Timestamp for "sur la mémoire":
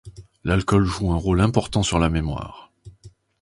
1.83-2.71